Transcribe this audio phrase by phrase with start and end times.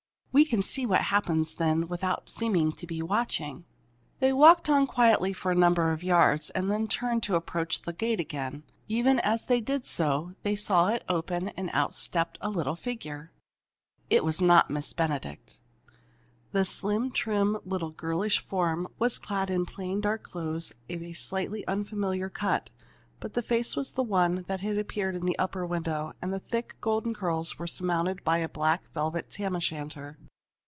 [0.33, 3.65] We can see what happens then without seeming to be watching."
[4.21, 7.91] They walked on quickly for a number of yards, and then turned to approach the
[7.91, 8.63] gate again.
[8.87, 13.33] Even as they did so they saw it open, and out stepped a little figure.
[14.09, 15.59] It was not Miss Benedict!
[16.53, 21.67] The slim, trim little girlish form was clad in plain dark clothes of a slightly
[21.67, 22.69] unfamiliar cut.
[23.19, 26.39] But the face was the one that had appeared in the upper window, and the
[26.39, 30.17] thick golden curls were surmounted by a black velvet tam o' shanter.